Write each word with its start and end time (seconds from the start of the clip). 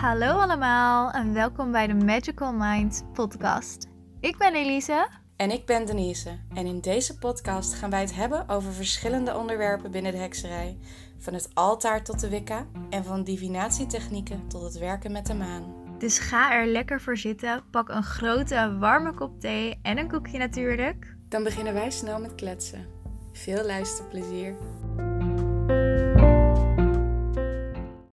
Hallo 0.00 0.38
allemaal 0.38 1.10
en 1.10 1.32
welkom 1.32 1.72
bij 1.72 1.86
de 1.86 1.94
Magical 1.94 2.52
Minds 2.52 3.02
podcast. 3.12 3.88
Ik 4.20 4.38
ben 4.38 4.54
Elise. 4.54 5.08
En 5.36 5.50
ik 5.50 5.66
ben 5.66 5.86
Denise. 5.86 6.38
En 6.54 6.66
in 6.66 6.80
deze 6.80 7.18
podcast 7.18 7.74
gaan 7.74 7.90
wij 7.90 8.00
het 8.00 8.14
hebben 8.14 8.48
over 8.48 8.72
verschillende 8.72 9.36
onderwerpen 9.36 9.90
binnen 9.90 10.12
de 10.12 10.18
hekserij. 10.18 10.78
Van 11.18 11.34
het 11.34 11.50
altaar 11.54 12.04
tot 12.04 12.20
de 12.20 12.28
wicca 12.28 12.66
en 12.90 13.04
van 13.04 13.24
divinatietechnieken 13.24 14.48
tot 14.48 14.62
het 14.62 14.78
werken 14.78 15.12
met 15.12 15.26
de 15.26 15.34
maan. 15.34 15.74
Dus 15.98 16.18
ga 16.18 16.52
er 16.52 16.66
lekker 16.66 17.00
voor 17.00 17.16
zitten, 17.16 17.64
pak 17.70 17.88
een 17.88 18.04
grote 18.04 18.76
warme 18.78 19.14
kop 19.14 19.40
thee 19.40 19.78
en 19.82 19.98
een 19.98 20.08
koekje 20.08 20.38
natuurlijk. 20.38 21.16
Dan 21.28 21.42
beginnen 21.42 21.74
wij 21.74 21.90
snel 21.90 22.20
met 22.20 22.34
kletsen. 22.34 22.86
Veel 23.32 23.64
luisterplezier. 23.64 24.54